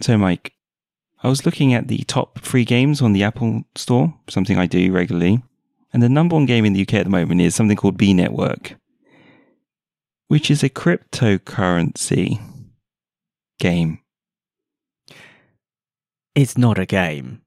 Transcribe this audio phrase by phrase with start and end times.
[0.00, 0.54] So, Mike,
[1.22, 4.90] I was looking at the top free games on the Apple Store, something I do
[4.90, 5.42] regularly,
[5.92, 8.14] and the number one game in the UK at the moment is something called Bee
[8.14, 8.76] Network,
[10.28, 12.40] which is a cryptocurrency
[13.58, 14.00] game.
[16.34, 17.42] It's not a game.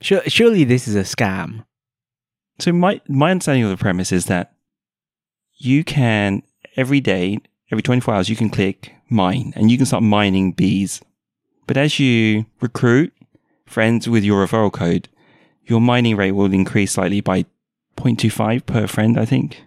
[0.00, 1.64] Surely this is a scam.
[2.58, 4.52] So my my understanding of the premise is that
[5.56, 6.42] you can
[6.76, 7.38] every day,
[7.70, 11.00] every 24 hours, you can click mine and you can start mining bees
[11.66, 13.12] but as you recruit
[13.66, 15.08] friends with your referral code,
[15.64, 17.44] your mining rate will increase slightly by
[17.96, 19.64] 0.25 per friend, I think.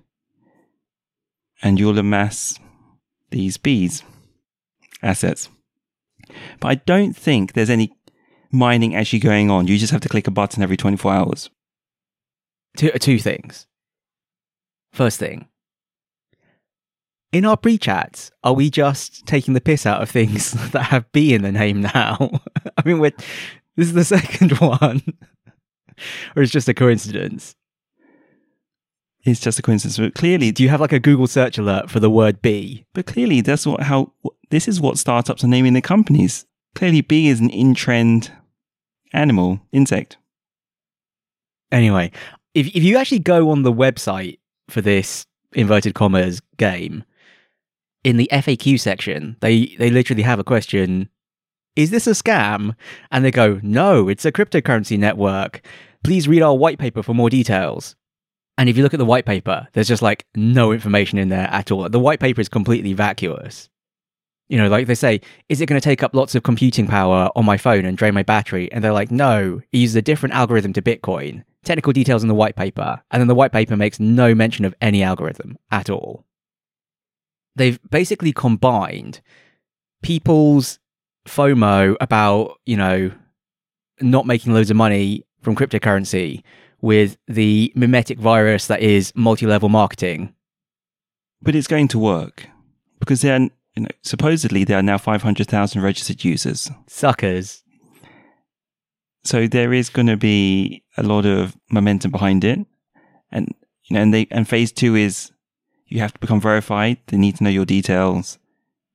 [1.62, 2.59] And you'll amass
[3.31, 4.03] these bees
[5.02, 5.50] assets.
[6.59, 7.95] But I don't think there's any
[8.52, 9.67] mining actually going on.
[9.67, 11.50] You just have to click a button every 24 hours.
[12.77, 13.67] Two, uh, two things.
[14.91, 15.48] First thing,
[17.35, 21.34] in our pre-chats, are we just taking the piss out of things that have B
[21.34, 22.39] in the name now?
[22.77, 23.11] I mean, we're,
[23.75, 25.02] this is the second one,
[26.33, 27.58] or it's just a coincidence.
[29.25, 29.97] It's just a coincidence.
[29.97, 32.86] But clearly, do you have like a Google search alert for the word B?
[32.94, 34.13] But clearly, that's what how
[34.50, 36.45] this is what startups are naming their companies.
[36.73, 38.31] Clearly, B is an in-trend
[39.11, 40.17] animal, insect.
[41.72, 42.11] Anyway,
[42.53, 47.03] if if you actually go on the website for this inverted commas game,
[48.06, 51.09] in the FAQ section, they they literally have a question:
[51.75, 52.75] Is this a scam?
[53.12, 55.66] And they go, No, it's a cryptocurrency network.
[56.03, 57.95] Please read our white paper for more details.
[58.58, 61.47] And if you look at the white paper, there's just like no information in there
[61.47, 61.89] at all.
[61.89, 63.70] The white paper is completely vacuous.
[64.47, 67.31] You know, like they say, is it going to take up lots of computing power
[67.36, 68.72] on my phone and drain my battery?
[68.72, 71.44] And they're like, no, it uses a different algorithm to Bitcoin.
[71.64, 73.02] Technical details in the white paper.
[73.09, 76.25] And then the white paper makes no mention of any algorithm at all
[77.56, 79.22] they've basically combined
[80.02, 80.80] people's
[81.28, 83.12] FOMO about, you know,
[84.02, 86.44] not making loads of money from cryptocurrency
[86.81, 90.34] with the mimetic virus that is multi-level marketing.
[91.41, 92.47] But it's going to work
[93.00, 96.69] because they're, you know, supposedly there are now 500,000 registered users.
[96.88, 97.63] Suckers.
[99.24, 102.59] So there is going to be a lot of momentum behind it.
[103.31, 103.53] And,
[103.85, 105.31] you know, and they, and phase two is
[105.88, 106.97] you have to become verified.
[107.07, 108.38] They need to know your details.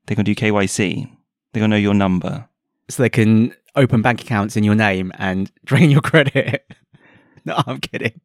[0.07, 1.09] They're going to do KYC.
[1.53, 2.49] They're going to know your number.
[2.89, 6.67] So they can open bank accounts in your name and drain your credit.
[7.45, 8.21] no, I'm kidding.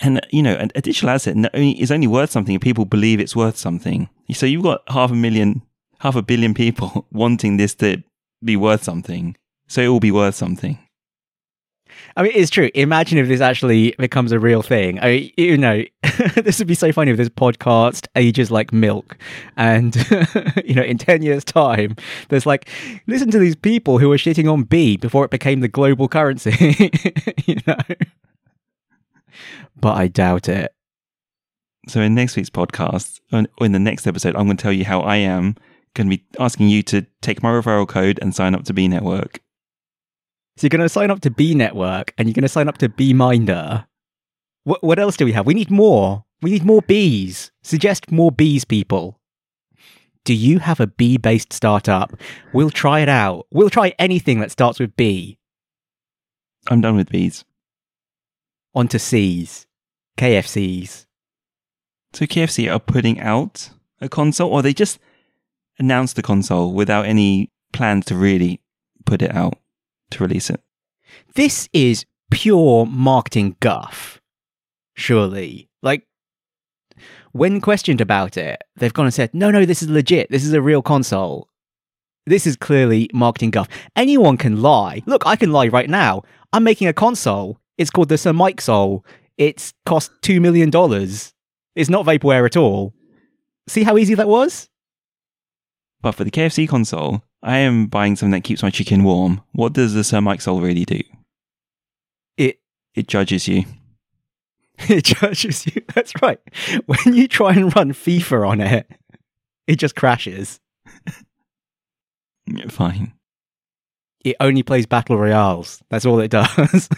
[0.00, 3.56] And, you know, a digital asset is only worth something if people believe it's worth
[3.56, 4.08] something.
[4.32, 5.62] So you've got half a million,
[6.00, 8.02] half a billion people wanting this to
[8.44, 9.36] be worth something.
[9.68, 10.78] So it will be worth something.
[12.16, 12.70] I mean, it's true.
[12.74, 14.98] Imagine if this actually becomes a real thing.
[15.00, 15.84] I mean, you know,
[16.34, 19.16] this would be so funny if this podcast ages like milk.
[19.56, 19.94] And,
[20.64, 21.96] you know, in 10 years' time,
[22.28, 22.68] there's like,
[23.06, 26.90] listen to these people who were shitting on B before it became the global currency,
[27.46, 27.76] you know?
[29.76, 30.72] But I doubt it.
[31.88, 35.02] So, in next week's podcast, in the next episode, I'm going to tell you how
[35.02, 35.54] I am
[35.94, 38.88] going to be asking you to take my referral code and sign up to Bee
[38.88, 39.40] Network.
[40.56, 42.78] So you're going to sign up to Bee Network and you're going to sign up
[42.78, 43.86] to Beeminder.
[44.64, 45.46] What, what else do we have?
[45.46, 46.24] We need more.
[46.42, 47.52] We need more bees.
[47.62, 49.20] Suggest more bees, people.
[50.24, 52.14] Do you have a bee based startup?
[52.52, 53.46] We'll try it out.
[53.50, 55.38] We'll try anything that starts with B.
[56.68, 57.44] I'm done with bees.
[58.74, 59.66] On to C's.
[60.18, 61.06] KFCs.
[62.12, 64.98] So KFC are putting out a console, or they just
[65.78, 68.60] announced the console without any plans to really
[69.04, 69.58] put it out?
[70.10, 70.60] To release it.
[71.34, 74.20] This is pure marketing guff,
[74.94, 75.68] surely.
[75.82, 76.06] Like,
[77.32, 80.30] when questioned about it, they've gone and said, no, no, this is legit.
[80.30, 81.48] This is a real console.
[82.26, 83.68] This is clearly marketing guff.
[83.94, 85.02] Anyone can lie.
[85.06, 86.22] Look, I can lie right now.
[86.52, 87.60] I'm making a console.
[87.78, 89.04] It's called the Sir Mike Soul.
[89.36, 90.70] It's cost $2 million.
[91.76, 92.94] It's not vaporware at all.
[93.68, 94.68] See how easy that was?
[96.00, 99.40] But for the KFC console, I am buying something that keeps my chicken warm.
[99.52, 101.00] What does the Soul really do?
[102.36, 102.58] It
[102.94, 103.64] it judges you.
[104.90, 105.80] It judges you.
[105.94, 106.38] That's right.
[106.84, 108.86] When you try and run FIFA on it,
[109.66, 110.60] it just crashes.
[112.68, 113.14] fine.
[114.22, 115.82] It only plays battle royales.
[115.88, 116.90] That's all it does.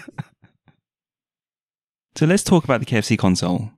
[2.17, 3.71] so let's talk about the KFC console.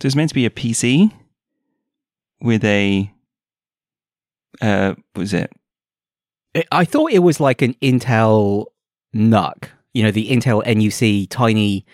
[0.00, 1.12] So it's meant to be a PC
[2.40, 3.12] with a
[4.60, 5.52] uh, was it?
[6.72, 8.66] I thought it was like an Intel
[9.14, 11.84] NUC, you know, the Intel NUC tiny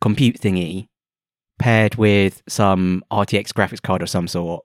[0.00, 0.88] compute thingy
[1.58, 4.64] paired with some RTX graphics card of some sort.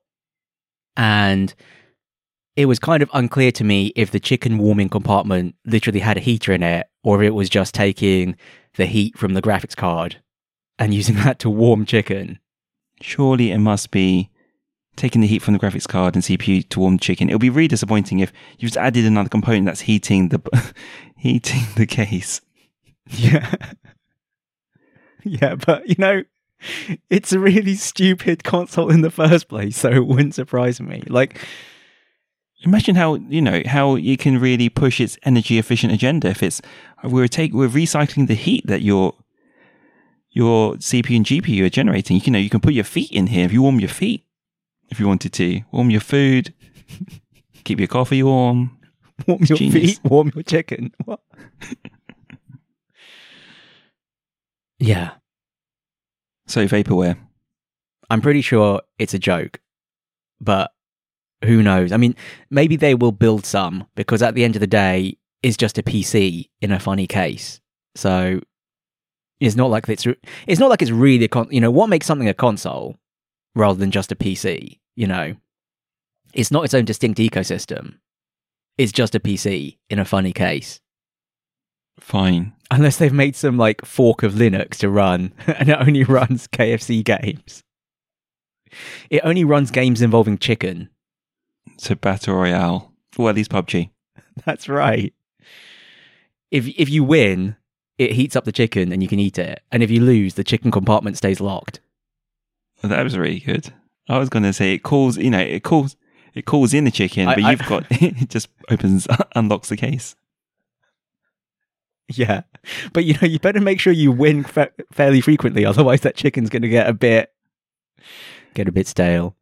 [0.95, 1.54] And
[2.56, 6.21] it was kind of unclear to me if the chicken warming compartment literally had a
[6.21, 8.36] heater in it or if it was just taking
[8.75, 10.18] the heat from the graphics card
[10.80, 12.39] and using that to warm chicken.
[13.01, 14.31] Surely it must be
[14.97, 17.29] taking the heat from the graphics card and CPU to warm the chicken.
[17.29, 20.73] It would be really disappointing if you've just added another component that's heating the
[21.17, 22.41] heating the case.
[23.09, 23.55] Yeah.
[25.23, 26.23] yeah, but you know,
[27.09, 31.03] it's a really stupid console in the first place, so it wouldn't surprise me.
[31.07, 31.39] Like
[32.63, 36.29] Imagine how you know how you can really push its energy efficient agenda.
[36.29, 36.59] If it's
[37.03, 39.13] we're take we're recycling the heat that your
[40.31, 42.15] your CPU and GPU are generating.
[42.15, 44.25] You can know you can put your feet in here if you warm your feet
[44.89, 46.54] if you wanted to warm your food,
[47.63, 48.78] keep your coffee warm.
[49.28, 49.74] warm your Genius.
[49.98, 50.92] feet, warm your chicken.
[51.06, 51.19] What?
[54.80, 55.12] yeah,
[56.48, 57.18] So vaporware.
[58.10, 59.60] I'm pretty sure it's a joke,
[60.39, 60.72] but
[61.44, 61.92] who knows?
[61.92, 62.16] I mean,
[62.50, 65.84] maybe they will build some because at the end of the day, it's just a
[65.84, 67.60] PC in a funny case.
[67.95, 68.39] So
[69.39, 70.16] it's not like it's re-
[70.48, 72.98] it's not like it's really a con- you know what makes something a console
[73.57, 74.80] rather than just a PC.
[74.95, 75.36] You know,
[76.33, 77.95] it's not its own distinct ecosystem.
[78.77, 80.80] It's just a PC in a funny case.
[82.00, 82.54] Fine.
[82.69, 87.04] Unless they've made some like fork of Linux to run and it only runs KFC
[87.04, 87.63] games.
[89.09, 90.89] It only runs games involving chicken.
[91.77, 92.94] So battle royale.
[93.18, 93.89] Well, at least PUBG.
[94.45, 95.13] That's right.
[96.51, 97.56] If if you win,
[97.98, 99.62] it heats up the chicken and you can eat it.
[99.71, 101.80] And if you lose, the chicken compartment stays locked.
[102.83, 103.74] That was really good.
[104.09, 105.18] I was going to say it calls.
[105.18, 105.95] You know, it calls.
[106.33, 109.77] It calls in the chicken, I- but I- you've got it just opens unlocks the
[109.77, 110.15] case.
[112.09, 112.44] Yeah.
[112.94, 116.50] But you know, you better make sure you win fa- fairly frequently otherwise that chicken's
[116.50, 117.31] going to get a bit
[118.53, 119.35] get a bit stale.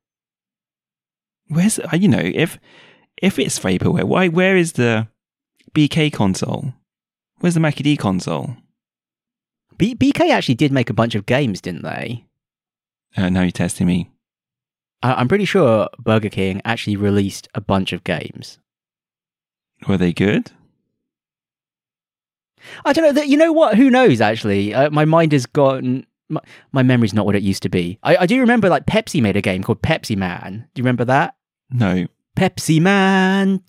[1.48, 2.58] Where's uh, you know if
[3.22, 5.08] if it's vaporware, why where is the
[5.74, 6.74] BK console?
[7.40, 8.56] Where's the Maccy D console?
[9.78, 12.26] B- BK actually did make a bunch of games, didn't they?
[13.18, 14.10] Uh, now you're testing me.
[15.02, 18.60] I- I'm pretty sure Burger King actually released a bunch of games.
[19.88, 20.52] Were they good?
[22.84, 23.12] I don't know.
[23.12, 23.76] That you know what?
[23.78, 24.22] Who knows?
[24.22, 26.06] Actually, uh, my mind has gotten.
[26.30, 26.42] My,
[26.72, 28.00] my memory's not what it used to be.
[28.02, 30.52] I, I do remember like Pepsi made a game called Pepsiman.
[30.74, 31.36] Do you remember that?
[31.70, 32.08] No.
[32.36, 33.62] Pepsiman.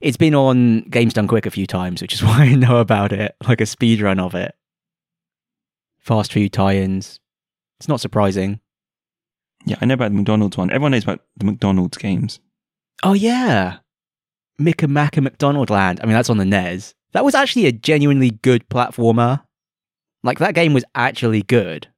[0.00, 3.12] It's been on Games Done Quick a few times, which is why I know about
[3.12, 4.54] it, like a speed run of it.
[5.98, 7.18] Fast food tie-ins.
[7.78, 8.60] It's not surprising.
[9.64, 10.70] Yeah, I know about the McDonald's one.
[10.70, 12.40] Everyone knows about the McDonald's games.
[13.02, 13.78] Oh yeah,
[14.60, 16.00] Mick and Mac and McDonald Land.
[16.02, 16.94] I mean, that's on the NES.
[17.12, 19.42] That was actually a genuinely good platformer.
[20.22, 21.88] Like that game was actually good.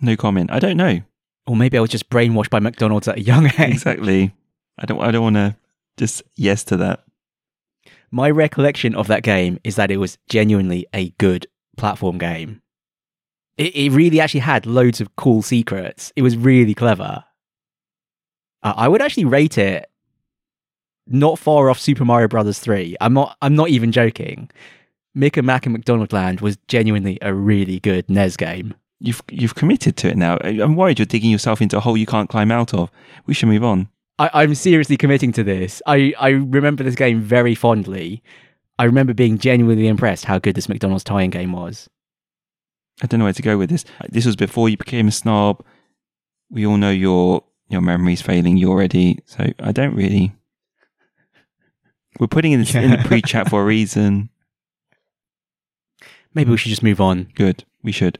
[0.00, 0.50] No comment.
[0.50, 1.00] I don't know
[1.46, 3.58] Or maybe I was just brainwashed by McDonald's at a young age.
[3.58, 4.34] exactly.
[4.78, 5.00] I don't.
[5.00, 5.56] I don't want to
[5.96, 7.04] just yes to that.
[8.10, 11.46] My recollection of that game is that it was genuinely a good
[11.76, 12.62] platform game.
[13.60, 16.14] It, it really actually had loads of cool secrets.
[16.16, 17.22] It was really clever.
[18.62, 19.90] Uh, I would actually rate it
[21.06, 22.96] not far off Super Mario Brothers 3.
[23.02, 24.50] I'm not I'm not even joking.
[25.14, 28.74] Mick and Mac and McDonald Land was genuinely a really good NES game.
[28.98, 30.38] You've you've committed to it now.
[30.42, 32.90] I'm worried you're digging yourself into a hole you can't climb out of.
[33.26, 33.88] We should move on.
[34.18, 35.82] I, I'm seriously committing to this.
[35.86, 38.22] I, I remember this game very fondly.
[38.78, 41.90] I remember being genuinely impressed how good this McDonald's tie-in game was.
[43.02, 43.84] I don't know where to go with this.
[44.08, 45.64] This was before you became a snob.
[46.50, 50.32] We all know your your memory's failing you already, so I don't really.
[52.18, 54.30] We're putting in this in the pre-chat for a reason.
[56.34, 58.18] Maybe we should just move on Good, we should.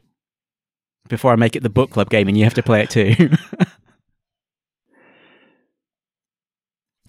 [1.08, 3.14] before I make it the book club game and you have to play it too.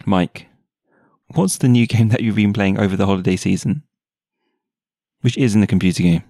[0.05, 0.47] Mike,
[1.33, 3.83] what's the new game that you've been playing over the holiday season?
[5.21, 6.23] Which isn't a computer game.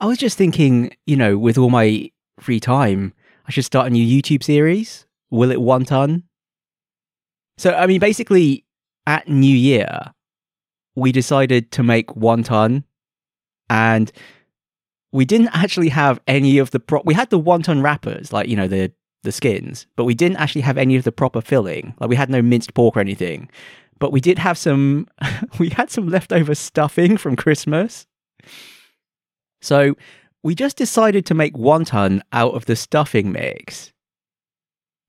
[0.00, 2.10] I was just thinking, you know, with all my
[2.40, 3.12] free time,
[3.46, 5.06] I should start a new YouTube series.
[5.30, 6.22] Will it wonton?
[7.58, 8.64] So, I mean, basically,
[9.06, 10.12] at New Year,
[10.96, 12.84] we decided to make wonton,
[13.68, 14.10] and
[15.12, 17.02] we didn't actually have any of the pro.
[17.04, 20.62] We had the wonton wrappers, like you know the the skins, but we didn't actually
[20.62, 21.94] have any of the proper filling.
[22.00, 23.48] Like we had no minced pork or anything,
[23.98, 25.06] but we did have some.
[25.58, 28.06] we had some leftover stuffing from Christmas.
[29.64, 29.96] So
[30.42, 33.92] we just decided to make wonton out of the stuffing mix.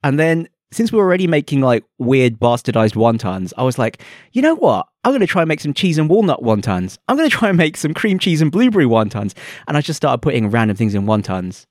[0.01, 4.41] And then since we were already making like weird bastardized wontons, I was like, you
[4.41, 4.88] know what?
[5.03, 6.97] I'm going to try and make some cheese and walnut wontons.
[7.07, 9.33] I'm going to try and make some cream cheese and blueberry wontons.
[9.67, 11.65] And I just started putting random things in wontons.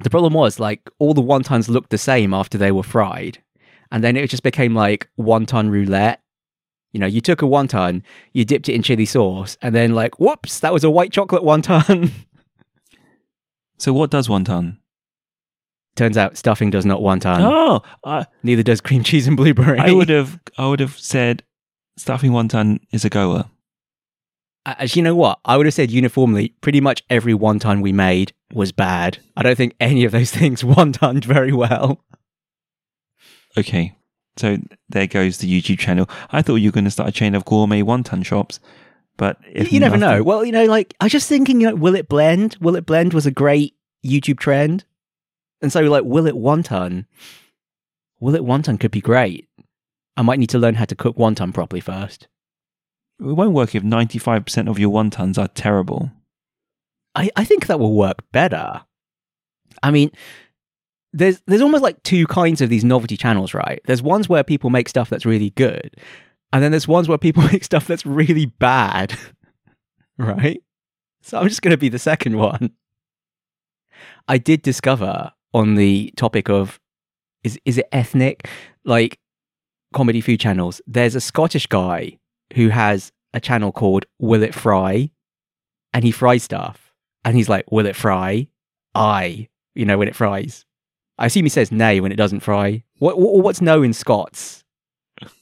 [0.00, 3.38] The problem was like all the wontons looked the same after they were fried.
[3.90, 6.20] and then it just became like wonton roulette.
[6.94, 10.18] You know, you took a wonton, you dipped it in chili sauce, and then like,
[10.20, 12.10] whoops, that was a white chocolate wonton.
[13.76, 14.78] So what does wonton?
[15.96, 17.40] Turns out stuffing does not wonton.
[17.40, 19.80] oh, I, Neither does cream cheese and blueberry.
[19.80, 21.42] I would have I would have said
[21.96, 23.46] stuffing wonton is a goer.
[24.64, 25.40] As you know what?
[25.44, 29.18] I would have said uniformly, pretty much every wonton we made was bad.
[29.36, 32.02] I don't think any of those things wontoned very well.
[33.58, 33.96] Okay.
[34.36, 36.08] So there goes the YouTube channel.
[36.30, 38.58] I thought you were going to start a chain of gourmet wonton shops,
[39.16, 40.22] but you never know.
[40.22, 42.56] Well, you know, like I was just thinking, you know, will it blend?
[42.60, 43.74] Will it blend was a great
[44.04, 44.84] YouTube trend,
[45.62, 47.06] and so like, will it wonton?
[48.20, 49.48] Will it wonton could be great.
[50.16, 52.28] I might need to learn how to cook wonton properly first.
[53.20, 56.10] It won't work if 95% of your wontons are terrible.
[57.14, 58.82] I, I think that will work better.
[59.82, 60.10] I mean,
[61.14, 63.80] there's there's almost like two kinds of these novelty channels, right?
[63.86, 65.96] There's ones where people make stuff that's really good,
[66.52, 69.16] and then there's ones where people make stuff that's really bad,
[70.18, 70.60] right?
[71.22, 72.72] So I'm just going to be the second one.
[74.26, 76.80] I did discover on the topic of
[77.44, 78.48] is is it ethnic
[78.84, 79.20] like
[79.94, 80.82] comedy food channels?
[80.86, 82.18] There's a Scottish guy
[82.54, 85.10] who has a channel called Will It Fry,
[85.92, 86.92] and he fries stuff,
[87.24, 88.48] and he's like, "Will it fry?"
[88.96, 90.66] I, you know, when it fries.
[91.18, 92.82] I assume he says nay when it doesn't fry.
[92.98, 94.64] What, what what's no in Scots?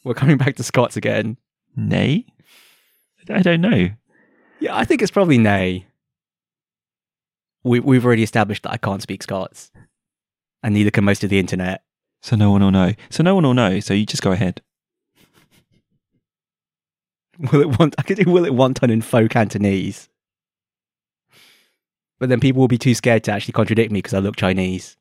[0.04, 1.38] We're coming back to Scots again.
[1.74, 2.26] Nay?
[3.30, 3.88] I don't know.
[4.60, 5.86] Yeah, I think it's probably nay.
[7.64, 9.70] We we've already established that I can't speak Scots,
[10.62, 11.82] and neither can most of the internet.
[12.20, 12.92] So no one will know.
[13.10, 13.80] So no one will know.
[13.80, 14.62] So you just go ahead.
[17.52, 17.94] Will it want?
[17.98, 20.08] I could do will it wonton in faux Cantonese,
[22.20, 24.96] but then people will be too scared to actually contradict me because I look Chinese,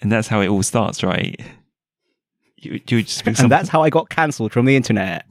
[0.00, 1.40] And that's how it all starts, right?
[2.56, 5.26] You, you just and that's how I got cancelled from the internet.